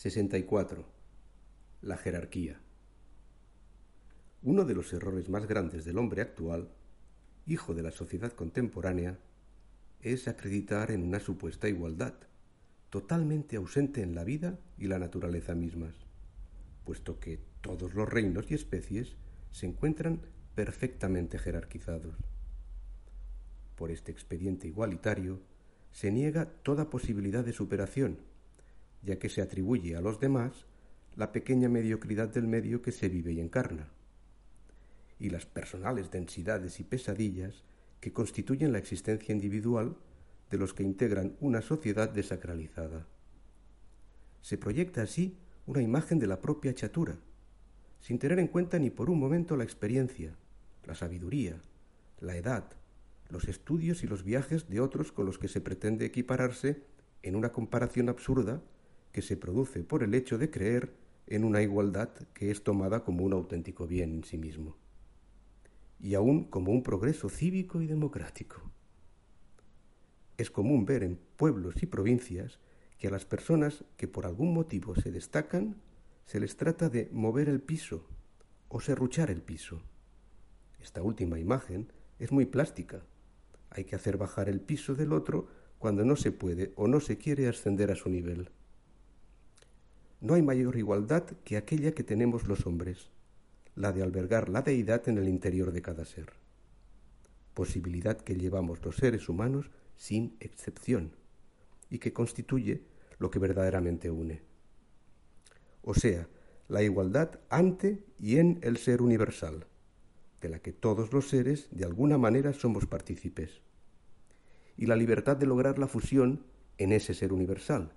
64. 0.00 0.86
La 1.82 1.98
jerarquía. 1.98 2.58
Uno 4.42 4.64
de 4.64 4.74
los 4.74 4.94
errores 4.94 5.28
más 5.28 5.46
grandes 5.46 5.84
del 5.84 5.98
hombre 5.98 6.22
actual, 6.22 6.70
hijo 7.44 7.74
de 7.74 7.82
la 7.82 7.90
sociedad 7.90 8.32
contemporánea, 8.32 9.18
es 10.00 10.26
acreditar 10.26 10.90
en 10.90 11.02
una 11.02 11.20
supuesta 11.20 11.68
igualdad, 11.68 12.14
totalmente 12.88 13.56
ausente 13.56 14.00
en 14.00 14.14
la 14.14 14.24
vida 14.24 14.58
y 14.78 14.86
la 14.86 14.98
naturaleza 14.98 15.54
mismas, 15.54 15.92
puesto 16.86 17.20
que 17.20 17.38
todos 17.60 17.92
los 17.92 18.08
reinos 18.08 18.50
y 18.50 18.54
especies 18.54 19.16
se 19.50 19.66
encuentran 19.66 20.22
perfectamente 20.54 21.38
jerarquizados. 21.38 22.14
Por 23.76 23.90
este 23.90 24.12
expediente 24.12 24.66
igualitario 24.66 25.42
se 25.92 26.10
niega 26.10 26.46
toda 26.46 26.88
posibilidad 26.88 27.44
de 27.44 27.52
superación, 27.52 28.29
ya 29.02 29.18
que 29.18 29.28
se 29.28 29.42
atribuye 29.42 29.96
a 29.96 30.00
los 30.00 30.20
demás 30.20 30.66
la 31.16 31.32
pequeña 31.32 31.68
mediocridad 31.68 32.28
del 32.28 32.46
medio 32.46 32.82
que 32.82 32.92
se 32.92 33.08
vive 33.08 33.32
y 33.32 33.40
encarna, 33.40 33.88
y 35.18 35.30
las 35.30 35.46
personales 35.46 36.10
densidades 36.10 36.80
y 36.80 36.84
pesadillas 36.84 37.62
que 38.00 38.12
constituyen 38.12 38.72
la 38.72 38.78
existencia 38.78 39.32
individual 39.32 39.96
de 40.50 40.58
los 40.58 40.74
que 40.74 40.82
integran 40.82 41.36
una 41.40 41.62
sociedad 41.62 42.08
desacralizada. 42.08 43.06
Se 44.40 44.56
proyecta 44.56 45.02
así 45.02 45.36
una 45.66 45.82
imagen 45.82 46.18
de 46.18 46.26
la 46.26 46.40
propia 46.40 46.74
chatura, 46.74 47.18
sin 48.00 48.18
tener 48.18 48.38
en 48.38 48.48
cuenta 48.48 48.78
ni 48.78 48.90
por 48.90 49.10
un 49.10 49.20
momento 49.20 49.56
la 49.56 49.64
experiencia, 49.64 50.34
la 50.86 50.94
sabiduría, 50.94 51.60
la 52.20 52.36
edad, 52.36 52.64
los 53.28 53.44
estudios 53.44 54.02
y 54.02 54.06
los 54.06 54.24
viajes 54.24 54.68
de 54.68 54.80
otros 54.80 55.12
con 55.12 55.26
los 55.26 55.38
que 55.38 55.48
se 55.48 55.60
pretende 55.60 56.06
equipararse 56.06 56.82
en 57.22 57.36
una 57.36 57.52
comparación 57.52 58.08
absurda 58.08 58.62
que 59.12 59.22
se 59.22 59.36
produce 59.36 59.82
por 59.82 60.02
el 60.02 60.14
hecho 60.14 60.38
de 60.38 60.50
creer 60.50 60.94
en 61.26 61.44
una 61.44 61.62
igualdad 61.62 62.10
que 62.34 62.50
es 62.50 62.62
tomada 62.62 63.04
como 63.04 63.24
un 63.24 63.32
auténtico 63.32 63.86
bien 63.86 64.12
en 64.14 64.24
sí 64.24 64.38
mismo, 64.38 64.76
y 65.98 66.14
aún 66.14 66.44
como 66.44 66.72
un 66.72 66.82
progreso 66.82 67.28
cívico 67.28 67.80
y 67.80 67.86
democrático. 67.86 68.62
Es 70.36 70.50
común 70.50 70.86
ver 70.86 71.02
en 71.02 71.18
pueblos 71.36 71.82
y 71.82 71.86
provincias 71.86 72.58
que 72.98 73.08
a 73.08 73.10
las 73.10 73.24
personas 73.24 73.84
que 73.96 74.08
por 74.08 74.26
algún 74.26 74.52
motivo 74.52 74.94
se 74.94 75.10
destacan 75.10 75.76
se 76.26 76.40
les 76.40 76.56
trata 76.56 76.88
de 76.88 77.08
mover 77.12 77.48
el 77.48 77.60
piso 77.60 78.06
o 78.68 78.80
serruchar 78.80 79.30
el 79.30 79.42
piso. 79.42 79.82
Esta 80.80 81.02
última 81.02 81.38
imagen 81.38 81.92
es 82.18 82.32
muy 82.32 82.46
plástica. 82.46 83.04
Hay 83.70 83.84
que 83.84 83.96
hacer 83.96 84.16
bajar 84.16 84.48
el 84.48 84.60
piso 84.60 84.94
del 84.94 85.12
otro 85.12 85.48
cuando 85.78 86.04
no 86.04 86.16
se 86.16 86.32
puede 86.32 86.72
o 86.76 86.88
no 86.88 87.00
se 87.00 87.18
quiere 87.18 87.48
ascender 87.48 87.90
a 87.90 87.96
su 87.96 88.08
nivel. 88.10 88.50
No 90.20 90.34
hay 90.34 90.42
mayor 90.42 90.76
igualdad 90.76 91.24
que 91.44 91.56
aquella 91.56 91.92
que 91.92 92.04
tenemos 92.04 92.46
los 92.46 92.66
hombres, 92.66 93.10
la 93.74 93.92
de 93.92 94.02
albergar 94.02 94.50
la 94.50 94.60
deidad 94.60 95.08
en 95.08 95.16
el 95.16 95.28
interior 95.28 95.72
de 95.72 95.80
cada 95.80 96.04
ser, 96.04 96.34
posibilidad 97.54 98.18
que 98.18 98.36
llevamos 98.36 98.84
los 98.84 98.96
seres 98.96 99.28
humanos 99.30 99.70
sin 99.96 100.36
excepción 100.40 101.12
y 101.88 101.98
que 101.98 102.12
constituye 102.12 102.82
lo 103.18 103.30
que 103.30 103.38
verdaderamente 103.38 104.10
une. 104.10 104.42
O 105.82 105.94
sea, 105.94 106.28
la 106.68 106.82
igualdad 106.82 107.40
ante 107.48 108.04
y 108.18 108.36
en 108.36 108.58
el 108.62 108.76
ser 108.76 109.00
universal, 109.00 109.66
de 110.42 110.50
la 110.50 110.58
que 110.58 110.72
todos 110.72 111.12
los 111.12 111.28
seres 111.28 111.68
de 111.70 111.84
alguna 111.84 112.18
manera 112.18 112.52
somos 112.52 112.86
partícipes, 112.86 113.62
y 114.76 114.86
la 114.86 114.96
libertad 114.96 115.36
de 115.36 115.46
lograr 115.46 115.78
la 115.78 115.88
fusión 115.88 116.44
en 116.78 116.92
ese 116.92 117.14
ser 117.14 117.32
universal, 117.32 117.92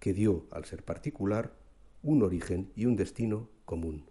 que 0.00 0.12
dio 0.12 0.48
al 0.50 0.64
ser 0.64 0.84
particular 0.84 1.54
un 2.02 2.22
origen 2.22 2.72
y 2.74 2.86
un 2.86 2.96
destino 2.96 3.48
común. 3.64 4.09